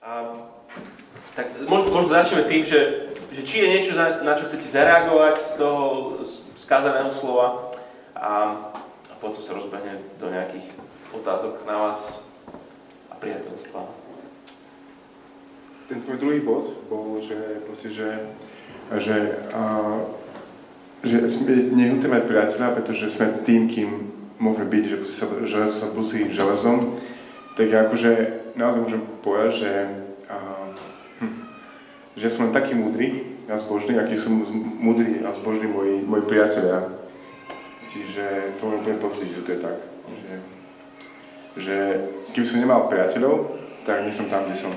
[0.00, 0.32] A,
[1.36, 5.52] tak možno, možno začneme tým, že, že či je niečo, na, čo chcete zareagovať z
[5.60, 5.80] toho
[6.56, 7.68] skázaného slova
[8.16, 8.56] a,
[9.12, 10.72] a potom sa rozbehne do nejakých
[11.12, 12.24] otázok na vás
[13.12, 13.80] a priateľstva.
[15.92, 18.24] Ten tvoj druhý bod bol, že, proste, že,
[18.96, 19.62] že, a,
[21.04, 23.90] že sme nehnuté mať priateľa, pretože sme tým, kým
[24.40, 26.96] môžeme byť, že sa, železo sa brusí železom,
[27.52, 29.72] tak akože naozaj môžem povedať, že,
[30.30, 30.70] uh,
[31.22, 31.36] hm,
[32.16, 34.30] že som len taký múdry a zbožný, aký sú
[34.78, 36.86] múdri a zbožní moji, moji priatelia.
[37.90, 39.76] Čiže to môžem úplne potvrdiť, že to je tak.
[40.10, 40.34] Že,
[41.58, 41.76] že
[42.30, 44.70] keby som nemal priateľov, tak nie som tam, kde som.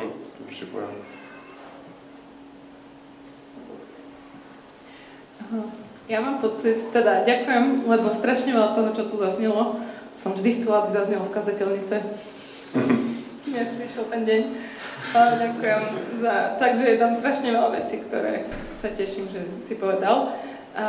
[0.00, 0.12] Hm.
[0.48, 1.14] Určite poviem.
[6.04, 9.80] Ja mám pocit, teda ďakujem, lebo strašne veľa toho, čo tu zaznelo,
[10.20, 11.96] som vždy chcela, aby zaznelo z kazateľnice.
[13.54, 14.42] Dnes prišiel ten deň.
[15.14, 15.82] Ale ďakujem
[16.18, 16.58] za...
[16.58, 18.42] Takže je tam strašne veľa vecí, ktoré
[18.82, 20.34] sa teším, že si povedal.
[20.74, 20.86] A, a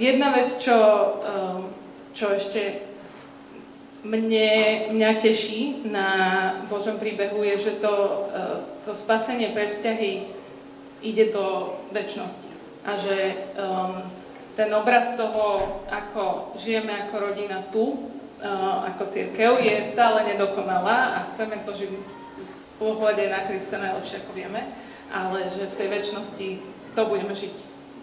[0.00, 0.72] jedna vec, čo,
[2.16, 2.80] čo ešte
[4.08, 6.08] mne, mňa teší na
[6.72, 8.24] Božom príbehu, je, že to,
[8.88, 10.32] to spasenie pre vzťahy
[11.04, 12.48] ide do väčšnosti
[12.88, 14.00] a že um,
[14.56, 18.17] ten obraz toho, ako žijeme ako rodina tu, uh,
[18.94, 22.02] ako církev, je stále nedokonalá a chceme to žiť v
[22.78, 24.62] pohľade na Krista najlepšie, ako vieme,
[25.10, 26.48] ale že v tej väčšnosti
[26.94, 27.54] to budeme žiť.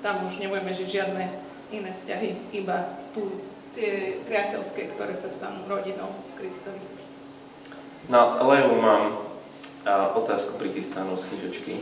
[0.03, 1.25] Tam už nebudeme žiť žiadne
[1.71, 3.41] iné vzťahy, iba tu
[3.75, 6.79] tie priateľské, ktoré sa stanú rodinou Kristovi.
[8.07, 9.25] Na Leu mám
[9.85, 11.73] a otázku prichystanú z knižočky.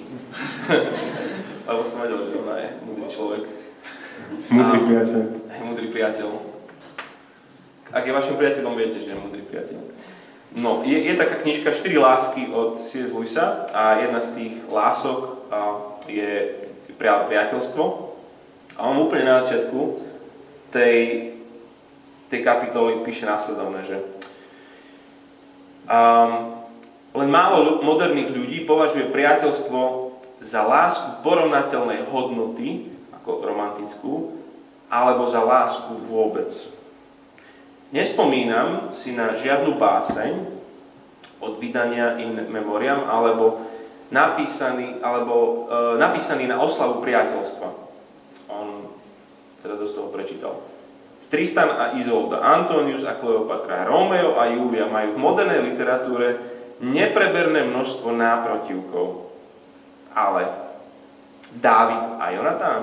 [1.71, 3.43] Lebo som vedel, že ona je múdry človek.
[4.51, 5.21] Múdry priateľ.
[5.63, 6.52] Múdry priateľ.
[7.93, 9.77] Ak je vašim priateľom, viete, že je múdry priateľ.
[10.57, 13.13] No, je, je taká knižka 4 lásky od C.S.
[13.13, 15.57] Lewisa a jedna z tých lások a,
[16.09, 16.57] je
[16.97, 17.83] práve priateľstvo.
[18.77, 20.01] A on úplne na začiatku
[20.73, 20.97] tej,
[22.33, 23.97] tej kapitoly píše následovné, že
[25.85, 26.65] um,
[27.13, 29.81] len málo moderných ľudí považuje priateľstvo
[30.41, 32.89] za lásku porovnateľnej hodnoty,
[33.21, 34.13] ako romantickú,
[34.89, 36.49] alebo za lásku vôbec.
[37.93, 40.33] Nespomínam si na žiadnu báseň
[41.37, 43.69] od vydania in memoriam, alebo
[44.09, 47.69] napísaný, alebo, e, napísaný na oslavu priateľstva.
[48.49, 48.89] On
[49.61, 50.53] teda dosť toho prečítal.
[51.29, 56.41] Tristan a Izolda, Antonius a Kleopatra, Romeo a Julia majú v modernej literatúre
[56.81, 59.29] nepreberné množstvo náprotivkov.
[60.17, 60.49] Ale
[61.53, 62.81] Dávid a Jonatán,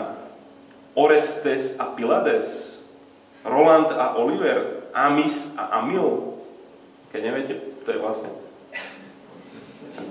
[0.94, 2.78] Orestes a Pilades,
[3.42, 6.38] Roland a Oliver, Amis a Amil.
[7.10, 8.30] Keď neviete, to je vlastne
[9.96, 10.06] ten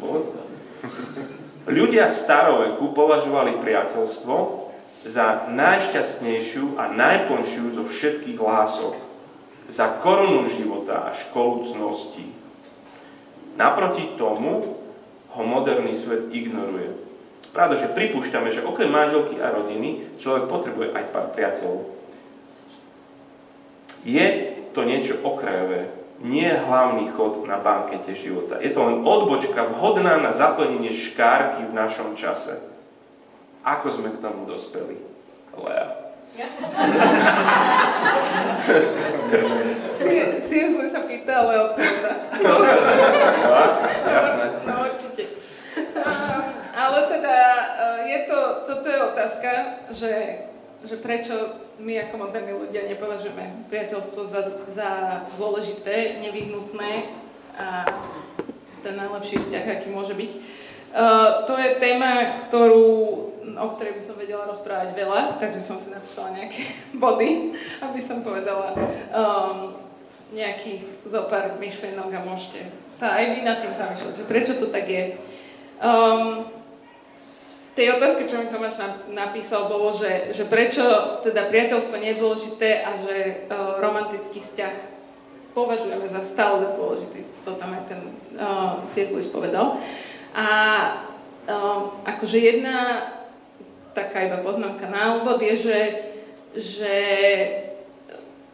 [1.70, 4.36] Ľudia staroveku považovali priateľstvo
[5.06, 8.98] za najšťastnejšiu a najplnšiu zo všetkých lások,
[9.70, 12.34] za korunu života a školu cností.
[13.56, 14.82] Naproti tomu
[15.30, 16.96] ho moderný svet ignoruje.
[17.54, 21.86] Pravda, že pripúšťame, že okrem manželky a rodiny človek potrebuje aj pár priateľov.
[24.06, 25.92] Je to niečo okrajové,
[26.24, 28.64] nie hlavný chod na bankete života.
[28.64, 32.64] Je to len odbočka vhodná na zaplnenie škárky v našom čase.
[33.68, 34.96] Ako sme k tomu dospeli?
[35.60, 36.16] Lea.
[40.48, 42.12] Siesli sa pýta, ale odpoveda.
[44.08, 44.64] Jasné.
[44.64, 45.28] No určite.
[46.72, 49.52] Ale teda eh, je to, toto je otázka,
[49.92, 50.48] že,
[50.84, 51.36] že prečo
[51.80, 54.90] my ako moderní ľudia nepovažujeme priateľstvo za, za
[55.40, 57.08] dôležité, nevyhnutné
[57.60, 57.88] a
[58.80, 60.32] ten najlepší vzťah, aký môže byť.
[60.90, 65.90] Uh, to je téma, ktorú o ktorej by som vedela rozprávať veľa, takže som si
[65.90, 66.70] napísala nejaké
[67.04, 68.76] body, aby som povedala
[69.10, 69.74] um,
[70.30, 74.70] nejakých zo pár myšlienok a môžete sa aj vy nad tým zamýšľať, že prečo to
[74.70, 75.18] tak je.
[75.80, 76.59] Um,
[77.80, 78.76] tej otázke, čo mi Tomáš
[79.16, 80.84] napísal, bolo, že, že prečo
[81.24, 83.16] teda priateľstvo nie je dôležité a že
[83.48, 84.76] uh, romantický vzťah
[85.56, 87.24] považujeme za stále dôležitý.
[87.48, 88.02] To tam aj ten
[88.36, 89.16] uh, C.S.
[89.16, 89.80] Lewis povedal.
[90.36, 90.48] A
[91.48, 93.08] uh, akože jedna
[93.96, 95.80] taká iba poznámka na úvod, je, že,
[96.60, 96.96] že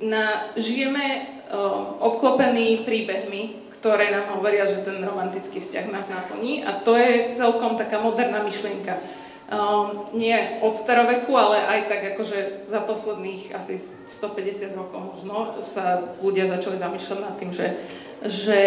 [0.06, 6.80] na, žijeme uh, obklopení príbehmi, ktoré nám hovoria, že ten romantický vzťah nás naplní a
[6.82, 8.98] to je celkom taká moderná myšlienka.
[9.46, 10.34] Um, nie
[10.66, 16.82] od staroveku, ale aj tak akože za posledných asi 150 rokov možno sa ľudia začali
[16.82, 17.78] zamýšľať nad tým, že
[18.26, 18.62] že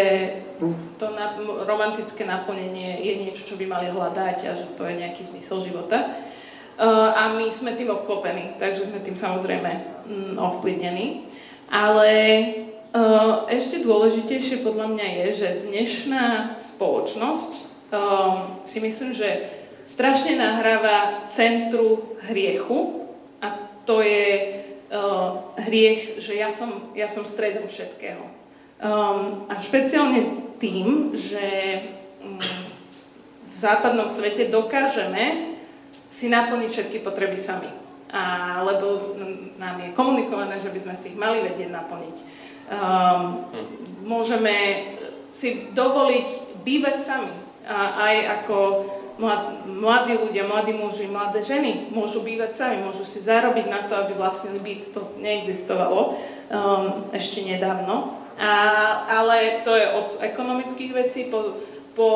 [0.99, 1.35] to na,
[1.67, 6.15] romantické naplnenie je niečo, čo by mali hľadať a že to je nejaký zmysel života.
[6.79, 9.71] Uh, a my sme tým obklopení, takže sme tým samozrejme
[10.07, 11.27] mm, ovplyvnení.
[11.69, 12.09] Ale
[13.53, 17.51] ešte dôležitejšie podľa mňa je, že dnešná spoločnosť
[17.93, 19.49] um, si myslím, že
[19.85, 23.05] strašne nahráva centru hriechu
[23.45, 23.53] a
[23.85, 24.57] to je
[24.89, 28.41] uh, hriech, že ja som, ja som stredom všetkého.
[28.79, 31.45] A špeciálne tým, že
[32.23, 32.39] um,
[33.49, 35.53] v západnom svete dokážeme
[36.09, 37.69] si naplniť všetky potreby sami.
[38.09, 39.13] A, lebo
[39.61, 42.38] nám je komunikované, že by sme si ich mali vedieť naplniť.
[42.69, 43.49] Um,
[44.05, 44.85] môžeme
[45.33, 47.33] si dovoliť bývať sami.
[47.69, 48.57] A aj ako
[49.21, 53.93] mlad, mladí ľudia, mladí muži, mladé ženy môžu bývať sami, môžu si zarobiť na to,
[53.93, 54.93] aby vlastnili byt.
[54.97, 56.15] To neexistovalo um,
[57.13, 58.17] ešte nedávno.
[58.39, 58.53] A,
[59.11, 61.59] ale to je od ekonomických vecí po,
[61.93, 62.09] po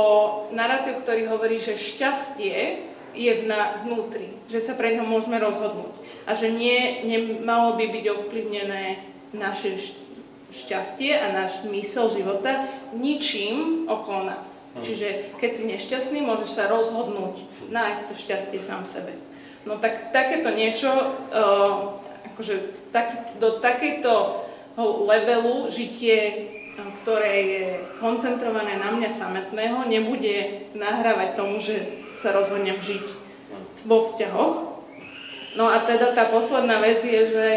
[0.55, 5.93] narratív, ktorý hovorí, že šťastie je v na, vnútri, že sa pre ňo môžeme rozhodnúť
[6.25, 8.83] a že nie, nemalo by byť ovplyvnené
[9.35, 9.77] naše
[10.53, 14.61] šťastie a náš zmysel života ničím okolo nás.
[14.77, 14.81] Hm.
[14.85, 15.07] Čiže
[15.41, 17.41] keď si nešťastný, môžeš sa rozhodnúť
[17.73, 19.17] nájsť to šťastie sám sebe.
[19.65, 20.91] No tak takéto niečo,
[21.33, 21.97] uh,
[22.33, 22.55] akože
[22.91, 24.43] tak, do takejto
[25.07, 26.49] levelu žitie,
[27.03, 27.65] ktoré je
[28.01, 33.05] koncentrované na mňa samotného, nebude nahrávať tomu, že sa rozhodnem žiť
[33.85, 34.55] vo vzťahoch.
[35.53, 37.47] No a teda tá posledná vec je, že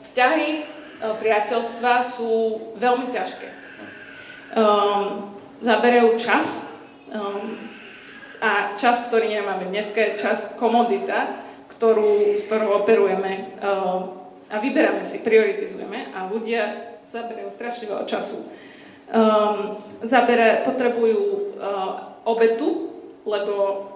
[0.00, 0.64] vzťahy,
[1.02, 2.32] priateľstva sú
[2.78, 3.48] veľmi ťažké.
[4.52, 5.34] Um,
[5.64, 6.68] zaberajú čas
[7.10, 7.58] um,
[8.42, 14.22] a čas, ktorý nemáme dneska, je čas komodita, ktorú, s ktorou operujeme um,
[14.52, 18.44] a vyberáme si, prioritizujeme a ľudia zaberajú strašne veľa času.
[19.12, 21.22] Um, zabere, potrebujú
[21.58, 22.94] uh, obetu,
[23.26, 23.88] lebo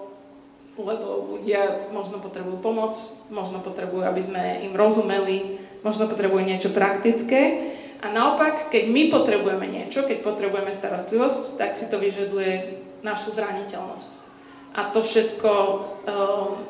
[0.77, 2.93] lebo ľudia možno potrebujú pomoc,
[3.33, 7.73] možno potrebujú, aby sme im rozumeli, možno potrebujú niečo praktické.
[7.97, 14.09] A naopak, keď my potrebujeme niečo, keď potrebujeme starostlivosť, tak si to vyžaduje našu zraniteľnosť.
[14.77, 15.51] A to všetko
[16.05, 16.61] um,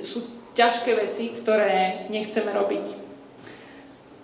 [0.00, 0.24] sú
[0.56, 2.86] ťažké veci, ktoré nechceme robiť.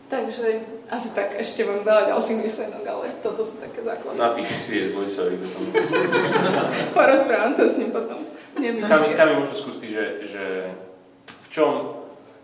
[0.09, 4.17] Takže asi tak, ešte mám veľa ďalších myšlenok, ale toto sú také základné.
[4.17, 5.37] Napíš si je Luisovi.
[6.97, 8.25] Porozprávam sa s ním potom.
[8.89, 10.45] Tam, tam je možno skúsiť, že, že
[11.29, 11.98] v čom,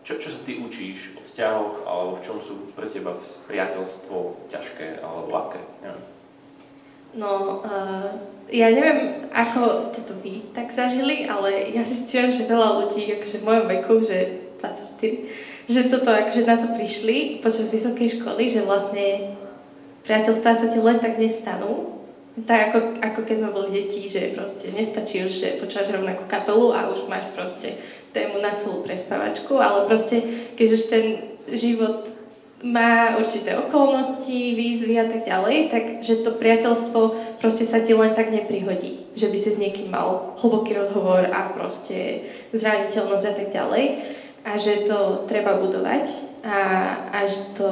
[0.05, 3.17] čo, čo sa ty učíš o vzťahoch, alebo v čom sú pre teba
[3.49, 5.61] priateľstvo ťažké alebo ľahké?
[5.81, 6.05] Neviem.
[7.15, 8.11] No, uh,
[8.53, 13.41] ja neviem, ako ste to vy tak zažili, ale ja stievam, že veľa ľudí, akože
[13.41, 14.19] v mojom veku, že
[14.61, 19.39] 24, že toto, akože na to prišli počas vysokej školy, že vlastne
[20.05, 22.03] priateľstvá sa ti len tak nestanú,
[22.45, 26.75] tak ako, ako keď sme boli deti, že proste nestačí už, že počúvaš rovnakú kapelu
[26.75, 27.79] a už máš proste
[28.15, 30.23] tému na celú prespávačku, ale proste
[30.55, 31.05] keď už ten
[31.51, 32.07] život
[32.65, 37.01] má určité okolnosti, výzvy a tak ďalej, tak že to priateľstvo
[37.37, 39.05] proste sa ti len tak neprihodí.
[39.13, 42.25] Že by si s niekým mal hlboký rozhovor a proste
[42.57, 43.85] zraniteľnosť a tak ďalej.
[44.49, 46.09] A že to treba budovať
[46.41, 46.57] a,
[47.13, 47.19] a
[47.53, 47.69] to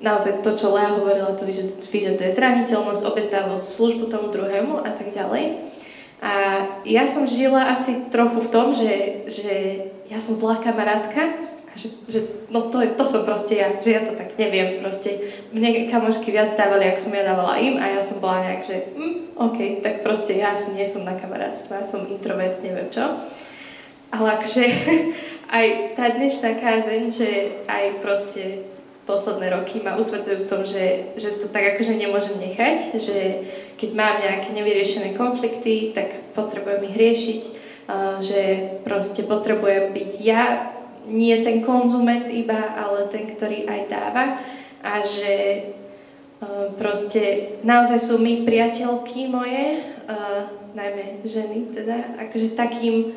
[0.00, 1.48] naozaj to, čo Lea hovorila, to
[1.88, 5.76] vyžaduje zraniteľnosť, obetavosť, službu tomu druhému a tak ďalej.
[6.18, 9.54] A ja som žila asi trochu v tom, že, že
[10.10, 11.30] ja som zlá kamarátka
[11.70, 12.20] a že, že
[12.50, 15.14] no to, to som proste ja, že ja to tak neviem proste.
[15.54, 18.76] Mne kamošky viac dávali, ako som ja dávala im a ja som bola nejak, že
[18.98, 23.04] hm, OK, tak proste ja asi nie som na kamarátstva, som introvert, neviem čo.
[24.10, 24.64] Ale akože
[25.58, 27.30] aj tá dnešná kázeň, že
[27.70, 28.66] aj proste
[29.08, 33.18] posledné roky ma utvrdzujú v tom, že, že to tak akože nemôžem nechať, že
[33.78, 37.42] keď mám nejaké nevyriešené konflikty, tak potrebujem ich riešiť,
[38.20, 38.40] že
[38.82, 40.74] proste potrebujem byť ja,
[41.08, 44.24] nie ten konzument iba, ale ten, ktorý aj dáva
[44.84, 45.64] a že
[46.76, 49.88] proste naozaj sú my priateľky moje,
[50.76, 53.16] najmä ženy teda, akože takým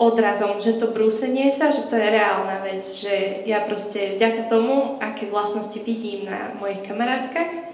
[0.00, 4.96] odrazom, že to brúsenie sa, že to je reálna vec, že ja proste vďaka tomu,
[4.96, 7.69] aké vlastnosti vidím na mojich kamarátkach,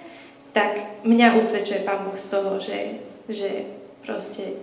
[0.57, 3.69] tak mňa usvedčuje Pán Boh z toho, že, že
[4.01, 4.57] proste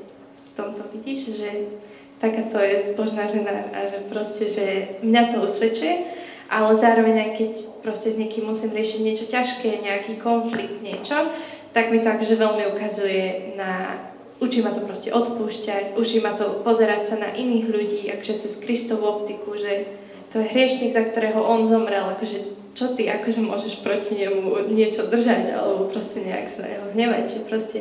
[0.49, 1.69] v tomto vidíš, že
[2.17, 6.09] takáto je zbožná žena a že proste, že mňa to usvedčuje,
[6.49, 7.51] ale zároveň aj keď
[7.85, 11.29] proste s niekým musím riešiť niečo ťažké, nejaký konflikt, niečo,
[11.77, 14.01] tak mi to akože veľmi ukazuje na
[14.41, 18.59] Učí ma to proste odpúšťať, učí ma to pozerať sa na iných ľudí, akože cez
[18.59, 19.87] Kristovú optiku, že
[20.35, 25.05] to je hriešnik, za ktorého on zomrel, akože čo ty akože môžeš proti nemu niečo
[25.05, 27.79] držať, alebo proste nejak sa na neho hnevať, že proste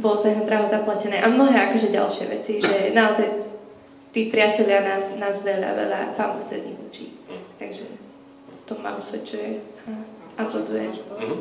[0.00, 1.20] bolo za jeho draho zaplatené.
[1.20, 3.28] A mnohé akože ďalšie veci, že naozaj
[4.16, 7.06] tí priatelia nás, nás veľa, veľa Pán chce z nich učí.
[7.60, 7.84] Takže
[8.64, 9.60] to ma usvedčuje
[10.36, 10.88] a buduje.
[11.20, 11.36] Mhm.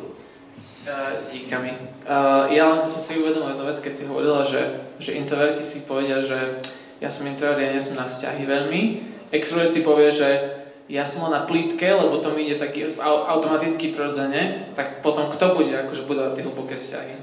[0.81, 1.77] Uh, díkami.
[2.09, 5.85] Uh, ja len som si uvedomil jednu vec, keď si hovorila, že, že introverti si
[5.85, 6.57] povedia, že
[6.97, 8.81] ja som introvert, ja nie som na vzťahy veľmi.
[9.29, 10.60] Extrovert si povie, že
[10.91, 15.71] ja som na plítke, lebo to mi ide taký automaticky prirodzene, tak potom kto bude
[15.71, 17.13] akože budovať tie hlboké vzťahy?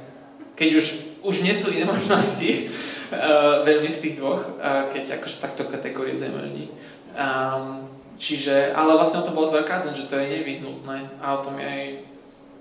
[0.57, 0.87] Keď už,
[1.21, 2.49] už nie sú iné možnosti,
[3.13, 6.73] uh, veľmi z tých dvoch, uh, keď akože takto kategorizujeme ľudí.
[7.13, 11.45] Um, čiže, ale vlastne o tom bolo tvoja kázeň, že to je nevyhnutné a o
[11.45, 11.85] tom je aj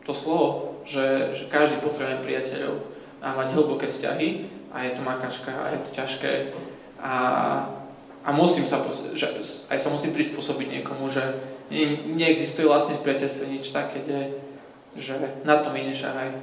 [0.03, 2.83] to slovo, že, že každý potrebuje priateľov
[3.23, 4.27] a mať hlboké vzťahy
[4.75, 6.33] a je to makačka a je to ťažké
[6.99, 7.15] a,
[8.27, 8.83] a musím sa,
[9.15, 9.39] že,
[9.71, 11.23] aj sa musím prispôsobiť niekomu, že
[11.71, 14.35] ne, neexistuje vlastne v priateľstve nič také, kde,
[14.99, 15.15] že
[15.47, 16.35] na to mi nešahaj.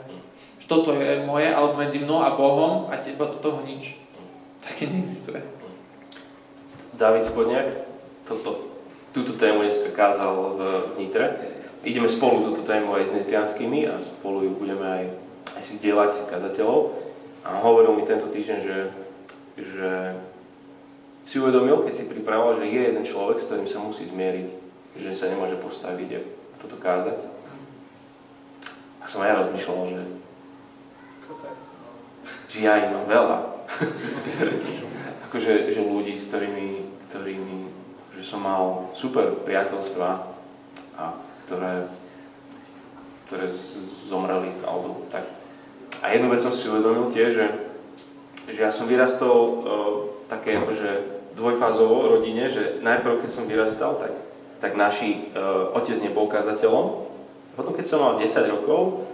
[0.64, 4.00] Že toto je moje, alebo medzi mnou a Bohom a teba do toho nič.
[4.64, 5.44] Také neexistuje.
[6.96, 7.68] David Spodniak
[8.24, 8.72] toto,
[9.12, 10.60] túto tému dneska kázal v
[10.96, 15.04] Nitre ideme spolu túto tému aj s nitrianskými a spolu ju budeme aj,
[15.60, 16.96] aj si zdieľať kazateľov.
[17.44, 18.78] A hovoril mi tento týždeň, že,
[19.60, 19.90] že
[21.24, 24.46] si uvedomil, keď si pripravoval, že je jeden človek, s ktorým sa musí zmieriť,
[25.00, 26.20] že sa nemôže postaviť a
[26.60, 27.16] toto kázať.
[29.00, 30.02] A som aj ja rozmýšľal, že,
[32.52, 33.38] že ja ich mám veľa.
[35.32, 36.68] akože že ľudí, s ktorými,
[37.10, 37.58] ktorými
[38.14, 40.08] že som mal super priateľstva
[40.94, 41.04] a
[41.44, 41.90] ktoré,
[43.26, 43.50] ktoré
[44.06, 45.26] zomreli, alebo tak.
[45.98, 47.46] A jednu vec som si uvedomil tiež, že,
[48.46, 49.54] že ja som vyrastol uh,
[50.30, 54.12] také akože dvojfázovo rodine, že najprv keď som vyrastal, tak,
[54.62, 57.10] tak naši uh, otec nebol kazateľom.
[57.54, 59.06] Potom keď som mal 10 rokov,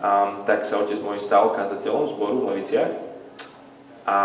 [0.00, 2.92] um, tak sa otec môj stal kazateľom zboru v Leviciach.
[4.08, 4.16] A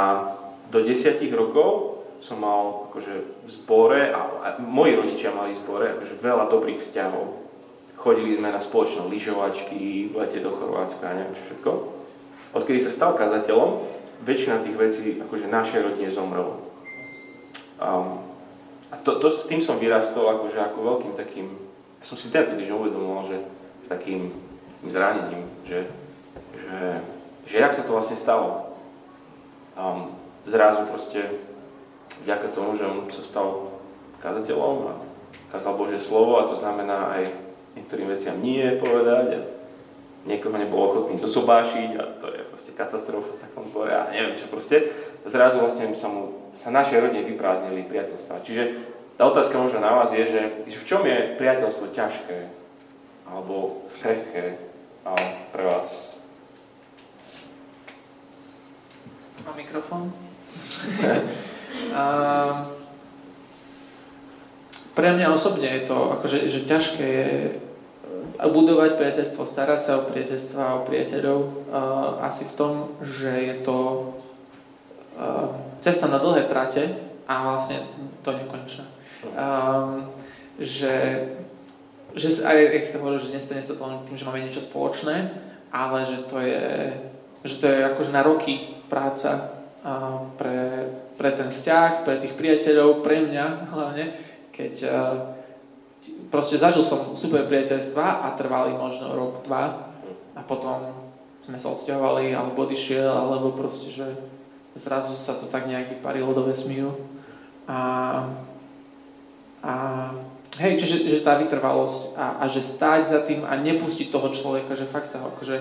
[0.72, 5.86] do 10 rokov som mal akože v zbore, a, a moji rodičia mali v zbore
[6.00, 7.44] akože veľa dobrých vzťahov.
[8.00, 11.72] Chodili sme na spoločné lyžovačky, v lete do Chorvátska a neviem čo všetko.
[12.56, 13.84] Odkedy sa stal kazateľom,
[14.24, 16.73] väčšina tých vecí akože našej rodine zomrelo.
[17.84, 18.24] Um,
[18.88, 21.52] a to, to, s tým som vyrastol akože ako veľkým takým,
[22.00, 23.38] ja som si tento týždeň uvedomil, že
[23.92, 24.32] takým
[24.88, 25.92] zranením, že,
[26.56, 26.80] že,
[27.44, 28.80] že jak sa to vlastne stalo.
[29.76, 30.16] Um,
[30.48, 31.28] zrazu proste
[32.24, 33.80] vďaka tomu, že on sa stal
[34.24, 34.94] kazateľom a
[35.52, 37.24] kázal Božie slovo a to znamená aj
[37.76, 39.42] niektorým veciam nie povedať a
[40.24, 44.48] niekoho nebol ochotný zosobášiť a to je proste katastrofa v takom zbore a neviem čo
[44.48, 44.94] proste.
[45.28, 48.46] Zrazu vlastne sa, mu, sa našej rodine vyprázdnili priateľstva.
[48.46, 48.64] Čiže
[49.18, 52.50] tá otázka možno na vás je, že, že v čom je priateľstvo ťažké
[53.30, 54.58] alebo krehké
[55.52, 56.18] pre vás?
[59.44, 60.14] Má mikrofón?
[64.94, 70.08] pre mňa osobne je to akože, že ťažké je eh, budovať priateľstvo, starať sa o
[70.08, 73.78] priateľstva, o priateľov uh, asi v tom, že je to
[75.18, 75.50] uh,
[75.84, 76.96] cesta na dlhé trate
[77.28, 77.84] a vlastne
[78.24, 78.88] to nekonečná.
[79.36, 80.08] Um,
[80.56, 81.28] že,
[82.16, 85.32] že aj, jak ste hovorili, že nestane sa to len tým, že máme niečo spoločné,
[85.76, 86.96] ale že to je,
[87.44, 90.88] že to je akože na roky práca uh, pre,
[91.20, 94.16] pre ten vzťah, pre tých priateľov, pre mňa hlavne,
[94.56, 94.92] keď uh,
[96.32, 99.92] proste zažil som super priateľstva a trvali možno rok, dva
[100.36, 100.96] a potom
[101.44, 104.08] sme sa odsťahovali alebo odišiel, alebo proste, že
[104.76, 106.98] zrazu sa to tak nejak vyparilo do vesmíru
[107.70, 107.80] a,
[109.62, 109.74] a
[110.60, 114.74] hej, čiže že tá vytrvalosť a, a že stáť za tým a nepustiť toho človeka,
[114.74, 115.58] že fakt sa ho akože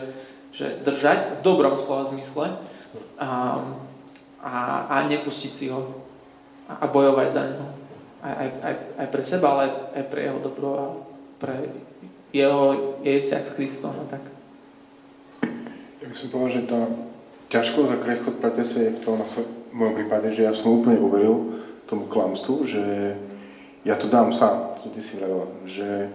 [0.52, 2.60] že držať v dobrom slova zmysle
[3.16, 3.60] a,
[4.44, 4.52] a,
[4.88, 6.04] a nepustiť si ho
[6.68, 7.82] a, a bojovať za neho
[8.22, 9.64] aj, aj, aj, aj pre seba, ale
[9.98, 10.86] aj pre jeho dobro a
[11.42, 11.74] pre
[12.30, 12.62] jeho
[13.02, 14.22] jej vzťah s Kristom a tak.
[16.00, 16.80] Ja by som povedal, že tá
[17.52, 21.52] ťažkosť a krehkosť priateľstva je v tom, v mojom prípade, že ja som úplne uveril
[21.84, 22.82] tomu klamstvu, že
[23.84, 26.08] ja to dám sám, to ty si vravila, že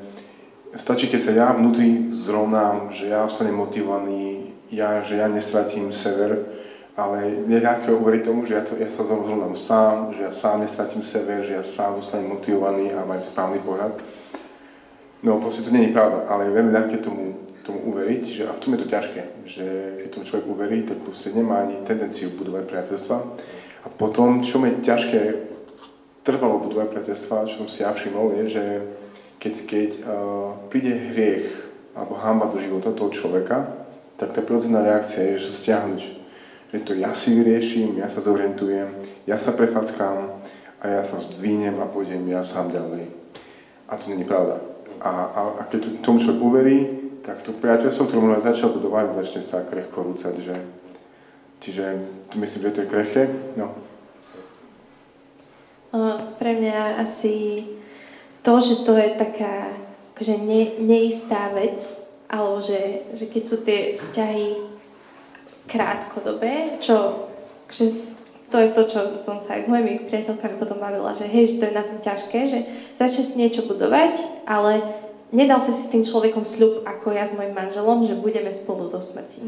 [0.74, 6.58] stačí, keď sa ja vnútri zrovnám, že ja ostanem motivovaný, ja, že ja nestratím sever,
[6.98, 11.06] ale neľahké uveriť tomu, že ja, to, ja sa zrovnám sám, že ja sám nestratím
[11.06, 13.94] sebe, že ja sám zostanem motivovaný a mať správny pohľad.
[15.22, 18.62] No proste to nie je pravda, ale veľmi ľahké tomu, tomu uveriť, že a v
[18.64, 19.66] tom je to ťažké, že
[20.00, 23.18] keď tomu človek uverí, tak proste nemá ani tendenciu budovať priateľstva.
[23.84, 25.22] A potom, čo je ťažké
[26.24, 28.64] trvalo budovať priateľstva, čo som si ja všimol, je, že
[29.40, 31.48] keď, keď uh, príde hriech
[31.92, 33.68] alebo hamba do života toho človeka,
[34.18, 36.02] tak tá prirodzená reakcia je, že sa stiahnuť.
[36.74, 38.92] Že to ja si vyrieším, ja sa zorientujem,
[39.30, 40.36] ja sa prefackám
[40.82, 43.08] a ja sa zdvínem a pôjdem ja sám ďalej.
[43.88, 44.60] A to není pravda.
[45.00, 46.78] A, a, a keď tomu človek uverí,
[47.28, 50.32] tak to priateľstvo, ktoré mu začal budovať, začne sa krehko rúcať.
[50.40, 50.56] Že?
[51.60, 51.86] Čiže
[52.40, 53.24] myslím, že to je krehké.
[53.60, 53.76] No.
[56.40, 57.68] Pre mňa asi
[58.48, 59.76] to, že to je taká
[60.16, 61.84] akože ne, neistá vec,
[62.32, 64.48] alebo že, že keď sú tie vzťahy
[65.68, 67.28] krátkodobé, čo
[67.68, 68.16] že
[68.48, 71.60] to je to, čo som sa aj s mojimi priateľkami potom bavila, že hej, že
[71.60, 72.60] to je na tom ťažké, že
[72.96, 74.80] začneš niečo budovať, ale
[75.32, 79.02] nedal si s tým človekom sľub, ako ja s mojim manželom, že budeme spolu do
[79.04, 79.48] smrti.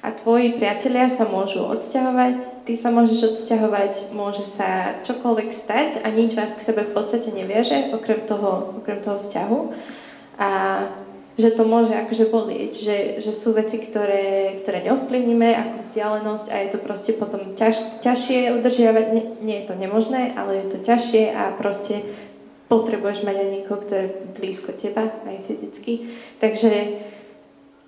[0.00, 6.08] A tvoji priatelia sa môžu odsťahovať, ty sa môžeš odsťahovať, môže sa čokoľvek stať a
[6.08, 9.58] nič vás k sebe v podstate neviaže, okrem toho, okrem toho vzťahu.
[10.40, 10.48] A
[11.36, 16.56] že to môže akože bolieť, že, že sú veci, ktoré, ktoré neovplyvníme ako vzdialenosť a
[16.60, 20.78] je to proste potom ťaž, ťažšie udržiavať, nie, nie je to nemožné, ale je to
[20.84, 22.04] ťažšie a proste
[22.70, 24.06] potrebuješ mať aj niekoho, kto je
[24.38, 26.06] blízko teba, aj fyzicky.
[26.38, 26.70] Takže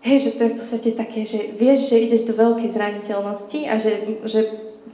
[0.02, 3.78] hej, že to je v podstate také, že vieš, že ideš do veľkej zraniteľnosti a
[3.78, 4.40] že, že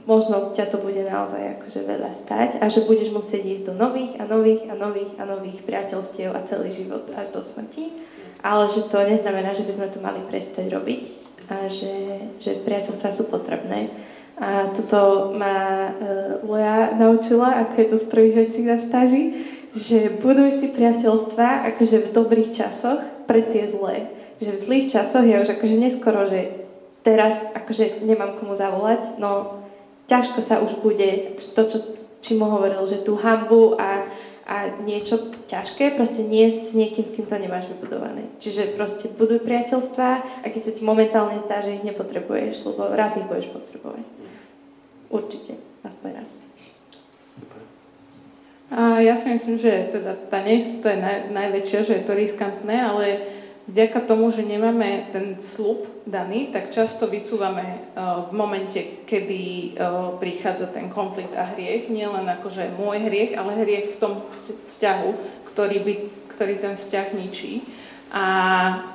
[0.05, 4.21] možno ťa to bude naozaj akože veľa stať a že budeš musieť ísť do nových
[4.21, 8.09] a nových a nových a nových priateľstiev a celý život až do smrti
[8.43, 11.05] ale že to neznamená, že by sme to mali prestať robiť
[11.51, 11.95] a že,
[12.39, 13.91] že priateľstvá sú potrebné.
[14.39, 19.35] A toto ma uh, Loja naučila ako jednu z prvých vecí na stáži,
[19.75, 24.09] že buduj si priateľstva akože v dobrých časoch pre tie zlé.
[24.41, 26.65] Že v zlých časoch je už akože neskoro, že
[27.05, 29.61] teraz akože nemám komu zavolať, no
[30.09, 31.77] ťažko sa už bude to, čo,
[32.19, 34.09] či mu hovoril, že tú hambu a
[34.49, 38.25] a niečo ťažké, proste nie s niekým, s kým to nemáš vybudované.
[38.41, 43.13] Čiže proste buduj priateľstva a keď sa ti momentálne zdá, že ich nepotrebuješ, lebo raz
[43.13, 44.01] ich budeš potrebovať.
[45.13, 45.53] Určite,
[45.85, 46.38] aspoň raz.
[48.69, 52.77] A ja si myslím, že teda tá neistota je naj, najväčšia, že je to riskantné,
[52.77, 53.05] ale
[53.65, 60.13] vďaka tomu, že nemáme ten slub daný, tak často vycúvame uh, v momente, kedy uh,
[60.21, 61.89] prichádza ten konflikt a hriech.
[61.89, 64.13] Nie len akože môj hriech, ale hriech v tom
[64.69, 65.09] vzťahu,
[65.49, 65.93] ktorý, by,
[66.37, 67.65] ktorý ten vzťah ničí.
[68.13, 68.25] A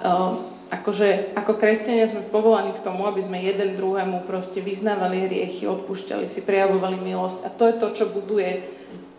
[0.07, 5.67] uh, akože ako kresťania sme povolaní k tomu, aby sme jeden druhému proste vyznávali hriechy,
[5.67, 7.39] odpúšťali si, prejavovali milosť.
[7.47, 8.63] A to je to, čo buduje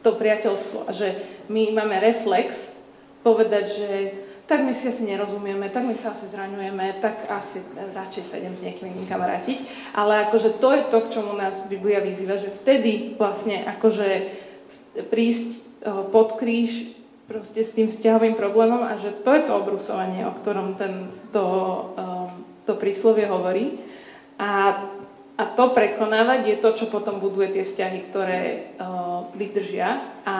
[0.05, 0.85] to priateľstvo.
[0.85, 1.17] A že
[1.49, 2.69] my máme reflex
[3.25, 3.89] povedať, že
[4.45, 8.53] tak my si asi nerozumieme, tak my sa asi zraňujeme, tak asi radšej sa idem
[8.53, 9.65] s niekým iným kamarátiť.
[9.97, 14.09] Ale akože to je to, k čomu nás Biblia vyzýva, že vtedy vlastne akože
[15.09, 15.57] prísť e,
[16.13, 16.93] pod kríž
[17.25, 21.45] proste s tým vzťahovým problémom a že to je to obrusovanie, o ktorom ten, to,
[21.97, 23.81] um, príslovie hovorí.
[24.37, 24.85] A,
[25.33, 28.41] a to prekonávať je to, čo potom buduje tie vzťahy, ktoré
[28.77, 30.03] uh, vydržia.
[30.27, 30.37] A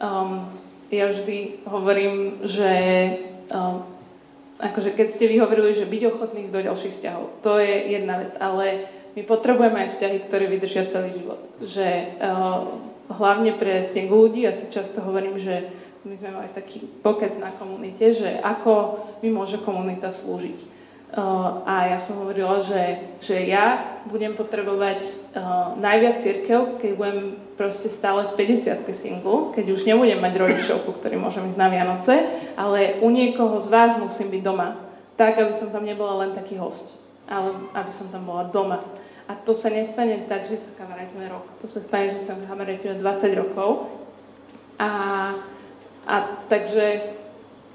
[0.00, 0.50] um,
[0.90, 2.72] ja vždy hovorím, že
[3.54, 3.86] um,
[4.60, 8.20] akože keď ste vy hovorili, že byť ochotný ísť do ďalších vzťahov, to je jedna
[8.20, 11.40] vec, ale my potrebujeme aj vzťahy, ktoré vydržia celý život.
[11.62, 11.88] Že
[12.20, 12.62] uh,
[13.10, 15.66] hlavne pre single ľudí, ja si často hovorím, že
[16.06, 20.58] my sme mali taký pokec na komunite, že ako mi môže komunita slúžiť.
[21.10, 25.02] Uh, a ja som hovorila, že, že ja budem potrebovať
[25.34, 27.18] uh, najviac církev, keď budem
[27.60, 31.68] proste stále v 50 single, keď už nebudem mať rodičov, ku ktorým môžem ísť na
[31.68, 32.24] Vianoce,
[32.56, 34.80] ale u niekoho z vás musím byť doma.
[35.20, 36.96] Tak, aby som tam nebola len taký host,
[37.28, 38.80] ale aby som tam bola doma.
[39.28, 41.44] A to sa nestane tak, že sa kamarátime rok.
[41.60, 43.92] To sa stane, že sa kamarátime 20 rokov.
[44.80, 44.90] A,
[46.08, 46.14] a
[46.48, 47.12] takže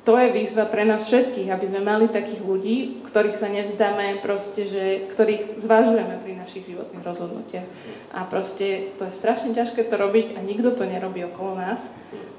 [0.06, 4.70] to je výzva pre nás všetkých, aby sme mali takých ľudí, ktorých sa nevzdáme, proste,
[4.70, 7.68] že, ktorých zvažujeme pri našich životných rozhodnutiach.
[8.14, 11.90] A proste to je strašne ťažké to robiť a nikto to nerobí okolo nás,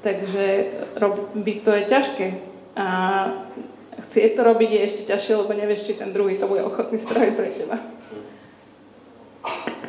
[0.06, 2.26] takže robiť to je ťažké.
[2.78, 2.86] A
[4.06, 7.32] chcieť to robiť je ešte ťažšie, lebo nevieš, či ten druhý to bude ochotný spraviť
[7.34, 7.76] pre teba.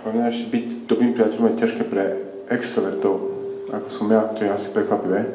[0.02, 3.16] Pre ešte byť dobrým priateľom je ťažké pre extrovertov,
[3.70, 5.30] ako som ja, to je asi prekvapivé,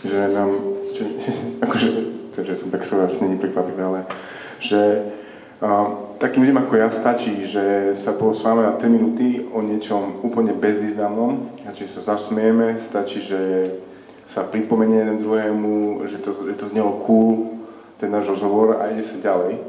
[0.00, 1.04] že nám že,
[1.64, 1.88] akože,
[2.32, 4.00] to, že som tak vlastne neprekvapivé, ale
[4.62, 5.10] že
[5.60, 10.54] uh, takým ľuďom ako ja stačí, že sa porozprávame na 3 minúty o niečom úplne
[10.54, 13.74] bezvýznamnom, a či sa zasmieme, stačí, že
[14.24, 17.60] sa pripomenie jeden druhému, že to, že to znelo cool,
[18.00, 19.60] ten náš rozhovor a ide sa ďalej.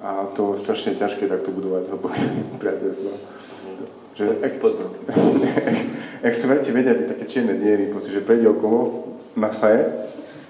[0.00, 2.22] A to je strašne ťažké takto budovať hlboké
[2.62, 3.10] priateľstvo.
[4.16, 4.54] Že ek,
[6.28, 9.86] extroverti vedia byť také čierne diery, proste, že prejde okolo, nasaje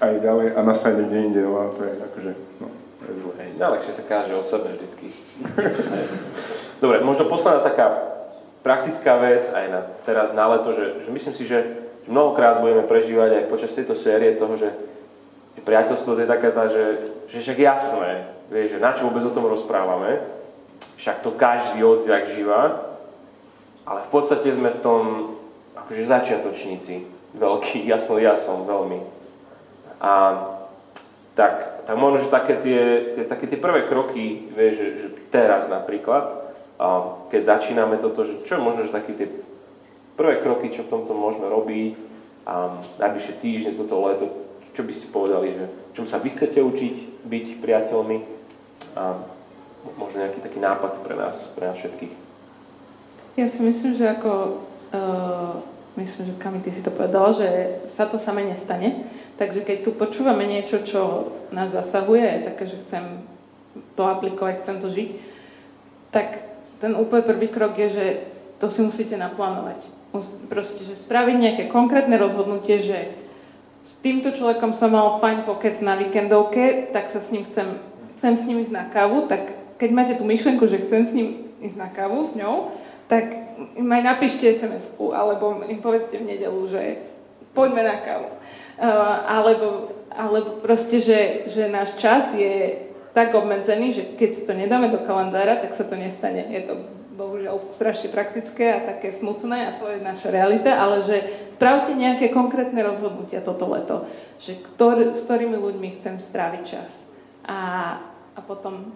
[0.01, 2.67] aj ďalej a nastane niekde inde, no to je akože, no,
[3.05, 3.33] je zle.
[3.37, 5.13] Hej, najlepšie sa káže o sebe vždycky.
[6.83, 8.17] Dobre, možno posledná taká
[8.65, 13.45] praktická vec aj na teraz na leto, že, že myslím si, že mnohokrát budeme prežívať
[13.45, 14.73] aj počas tejto série toho, že,
[15.53, 19.33] že priateľstvo je taká tá, že, že však jasné, vieš, že na čo vôbec o
[19.33, 20.17] tom rozprávame,
[20.97, 22.89] však to každý odjak žíva,
[23.85, 25.01] ale v podstate sme v tom
[25.77, 27.05] akože začiatočníci
[27.37, 29.20] veľkí, aspoň ja som veľmi.
[30.01, 30.11] A
[31.37, 32.81] tak, tak možno, že také tie,
[33.15, 36.41] tie, také tie prvé kroky, vieš, že, že teraz napríklad,
[37.29, 39.27] keď začíname toto, že čo je možno, že také tie
[40.17, 41.93] prvé kroky, čo v tomto môžeme robiť
[42.49, 44.25] a najbližšie týždne, toto leto,
[44.73, 48.17] čo by ste povedali, že čom sa vy chcete učiť byť priateľmi
[48.97, 49.21] a
[49.97, 52.13] možno nejaký taký nápad pre nás, pre nás všetkých.
[53.37, 54.31] Ja si myslím, že ako,
[54.91, 55.61] uh,
[55.95, 59.05] myslím, že Kami, ty si to povedal, že sa to samé nestane.
[59.41, 63.25] Takže keď tu počúvame niečo, čo nás zasahuje, také, že chcem
[63.97, 65.09] to aplikovať, chcem to žiť,
[66.13, 66.45] tak
[66.77, 68.05] ten úplne prvý krok je, že
[68.61, 69.81] to si musíte naplánovať.
[70.45, 73.17] Proste, že spraviť nejaké konkrétne rozhodnutie, že
[73.81, 77.81] s týmto človekom som mal fajn pokec na víkendovke, tak sa s ním chcem,
[78.21, 81.49] chcem s ním ísť na kávu, tak keď máte tú myšlenku, že chcem s ním
[81.65, 82.77] ísť na kávu s ňou,
[83.09, 83.33] tak
[83.73, 87.09] im aj napíšte sms alebo im povedzte v nedelu, že
[87.51, 88.29] poďme na kávu.
[88.81, 88.87] Uh,
[89.27, 89.67] alebo,
[90.09, 95.03] alebo proste, že, že náš čas je tak obmedzený, že keď si to nedáme do
[95.03, 96.47] kalendára, tak sa to nestane.
[96.47, 96.73] Je to
[97.11, 101.17] bohužiaľ strašne praktické a také smutné a to je naša realita, ale že
[101.53, 104.09] spravte nejaké konkrétne rozhodnutia toto leto,
[104.41, 107.05] že ktor, s ktorými ľuďmi chcem stráviť čas.
[107.45, 107.59] A,
[108.33, 108.95] a potom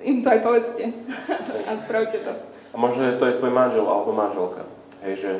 [0.00, 0.84] im to aj povedzte
[1.68, 2.32] a spravte to.
[2.72, 4.62] A možno, to je tvoj manžel alebo manželka.
[5.02, 5.32] Hej, že,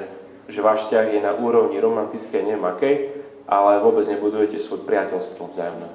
[0.49, 2.97] že váš vzťah je na úrovni romantickej, neviem akej,
[3.45, 5.89] ale vôbec nebudujete svoje priateľstvo vzájomné.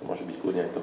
[0.00, 0.80] To môže byť kľudne to.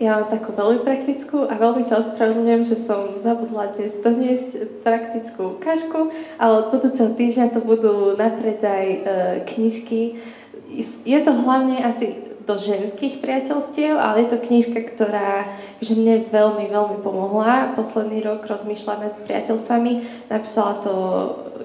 [0.00, 5.62] Ja mám takú veľmi praktickú a veľmi sa ospravedlňujem, že som zabudla dnes doniesť praktickú
[5.62, 6.10] kašku,
[6.42, 8.98] ale od budúceho týždňa to budú na predaj e,
[9.46, 10.18] knižky.
[11.06, 15.46] Je to hlavne asi do ženských priateľstiev, ale je to knižka, ktorá
[15.78, 17.74] že mne veľmi, veľmi pomohla.
[17.78, 19.92] Posledný rok rozmýšľam nad priateľstvami.
[20.30, 20.94] Napísala to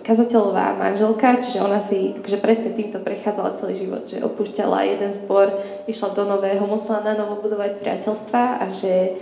[0.05, 5.51] kazateľová manželka, čiže ona si že presne týmto prechádzala celý život, že opúšťala jeden spor,
[5.89, 9.17] išla do nového, musela na novo budovať priateľstva a že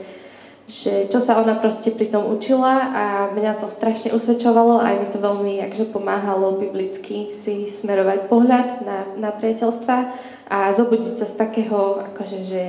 [0.66, 4.96] že čo sa ona proste pri tom učila a mňa to strašne usvedčovalo a aj
[4.98, 9.98] mi to veľmi akže pomáhalo biblicky si smerovať pohľad na, na priateľstva
[10.50, 12.64] a zobudiť sa z takého akože, že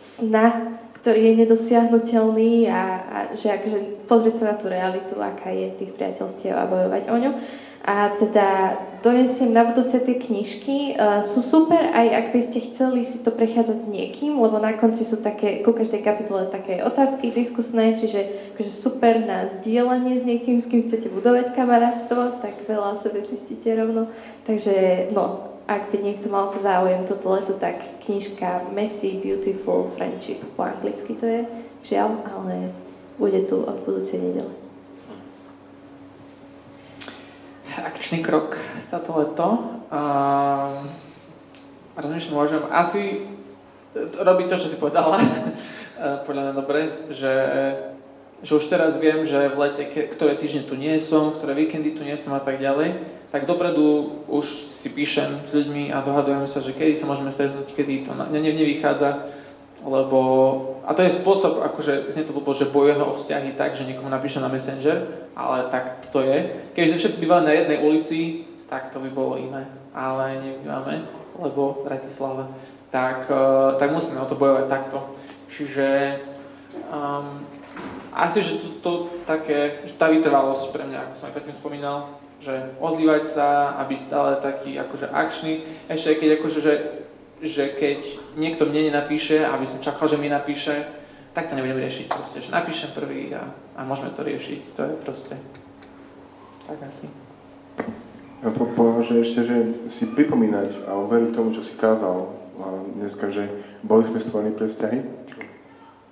[0.00, 5.74] sna, ktorý je nedosiahnutelný a, a že akože pozrieť sa na tú realitu, aká je
[5.74, 7.30] tých priateľstiev a bojovať o ňu.
[7.82, 10.94] A teda donesiem na budúce tie knižky.
[10.94, 14.78] Uh, sú super, aj ak by ste chceli si to prechádzať s niekým, lebo na
[14.78, 20.22] konci sú také, ku každej kapitole také otázky diskusné, čiže akože super na zdieľanie s
[20.22, 24.06] niekým, s kým chcete budovať kamarátstvo, tak veľa o sebe zistíte rovno.
[24.46, 30.42] Takže no, ak by niekto mal to záujem toto leto, tak knižka Messy Beautiful Friendship
[30.58, 31.40] po anglicky to je,
[31.86, 32.74] žiaľ, ale
[33.18, 34.50] bude tu od budúcej nedele.
[37.72, 39.48] Akčný krok za to leto.
[39.88, 40.92] Um,
[41.96, 43.24] rozmýšľam, môžem asi
[43.96, 45.20] robiť to, čo si povedala.
[46.26, 46.80] Podľa mňa dobre,
[47.12, 47.34] že,
[48.42, 52.02] že už teraz viem, že v lete, ktoré týždne tu nie som, ktoré víkendy tu
[52.02, 54.44] nie som a tak ďalej, tak dopredu už
[54.84, 58.28] si píšem s ľuďmi a dohadujeme sa, že kedy sa môžeme stretnúť, kedy to ne,
[58.28, 59.24] ne, nevychádza,
[59.82, 60.20] lebo,
[60.84, 64.12] a to je spôsob, akože znie to bolo, že bojujeme o vzťahy tak, že niekomu
[64.12, 66.54] napíšem na Messenger, ale tak to je.
[66.76, 69.64] Keďže všetci bývali na jednej ulici, tak to by bolo iné,
[69.96, 71.02] ale nebývame,
[71.40, 72.52] lebo Bratislava.
[72.92, 75.16] Tak, uh, tak musíme o to bojovať takto.
[75.48, 76.20] Čiže
[76.92, 77.42] um,
[78.12, 78.92] asi, že to, to
[79.24, 83.86] také, že tá vytrvalosť pre mňa, ako som aj predtým spomínal, že ozývať sa a
[83.86, 85.62] byť stále taký akože akčný.
[85.86, 86.74] Ešte keď akože, že,
[87.38, 87.98] že keď
[88.34, 90.82] niekto mne nenapíše, aby som čakal, že mi napíše,
[91.32, 92.06] tak to nebudem riešiť.
[92.10, 93.46] Proste, že napíšem prvý a,
[93.78, 94.60] a môžeme to riešiť.
[94.74, 95.34] To je proste
[96.66, 97.06] tak asi.
[98.42, 98.66] Ja po,
[99.06, 102.26] že ešte, že si pripomínať a uveriť tomu, čo si kázal
[102.98, 103.46] dneska, že
[103.86, 104.98] boli sme stvorení pre vzťahy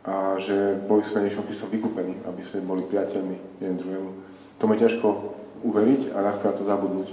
[0.07, 4.11] a že boli sme niečom vykúpení, aby sme boli priateľmi jeden druhému.
[4.62, 5.07] To mi ťažko
[5.62, 7.09] uveriť a ľahko na to zabudnúť.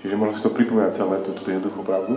[0.00, 2.16] Čiže možno si to pripomínať celé, to, toto jednoduchú pravdu.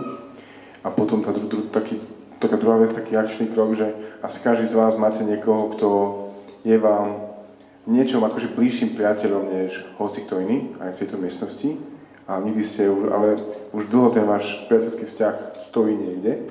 [0.84, 2.00] A potom tá, dru, dru, taký,
[2.40, 3.92] taká druhá vec, taký akčný krok, že
[4.24, 5.88] asi každý z vás máte niekoho, kto
[6.64, 7.34] je vám
[7.84, 11.70] niečom akože bližším priateľom než hoci kto iný, aj v tejto miestnosti.
[12.24, 13.36] a nikdy ste, ale
[13.76, 16.48] už dlho ten váš priateľský vzťah stojí niekde,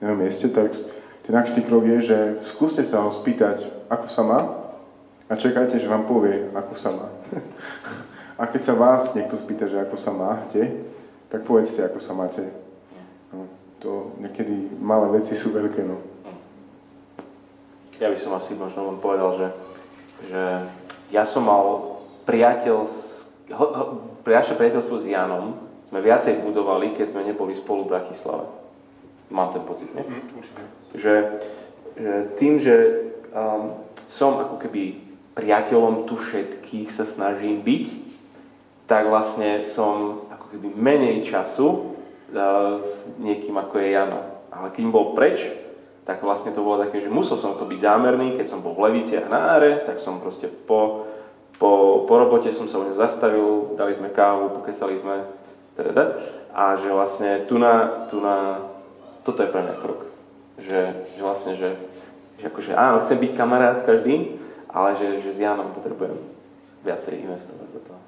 [0.00, 0.72] na jednom mieste, tak
[1.22, 4.40] ten akčný krok je, že skúste sa ho spýtať, ako sa má
[5.28, 7.06] a čakajte, že vám povie, ako sa má.
[8.38, 10.72] a keď sa vás niekto spýta, že ako sa máte,
[11.28, 12.44] tak povedzte, ako sa máte.
[13.32, 13.48] No,
[13.80, 15.96] to niekedy malé veci sú veľké, no.
[18.00, 19.48] Ja by som asi možno len povedal, že,
[20.26, 20.42] že
[21.14, 22.88] ja som mal priateľ,
[24.26, 25.60] naše priateľstvo s Janom
[25.92, 28.48] sme viacej budovali, keď sme neboli spolu v Bratislave.
[29.28, 30.04] Mám ten pocit, nie?
[30.04, 30.24] Mm,
[30.96, 31.14] že,
[31.96, 32.74] že tým, že
[33.32, 33.76] um,
[34.08, 35.00] som ako keby
[35.32, 37.84] priateľom tu všetkých sa snažím byť,
[38.86, 41.96] tak vlastne som ako keby menej času
[42.34, 44.20] uh, s niekým ako je Jano.
[44.52, 45.40] Ale keď bol preč,
[46.02, 48.90] tak vlastne to bolo také, že musel som to byť zámerný, keď som bol v
[48.90, 51.06] Leviciach na áre, tak som proste po,
[51.62, 55.22] po, po robote som sa u neho zastavil, dali sme kávu, pokecali sme,
[55.78, 56.18] teda,
[56.52, 58.66] a že vlastne tu na, tu na,
[59.22, 60.10] toto je pre mňa krok.
[60.58, 60.80] Že,
[61.16, 61.70] že vlastne, že,
[62.42, 64.36] že akože áno, chcem byť kamarát každý,
[64.68, 66.18] ale že, že s Jánom potrebujem
[66.82, 68.01] viacej investovať do toho.